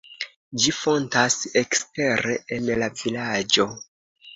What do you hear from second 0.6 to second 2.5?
Ĝi fontas ekstere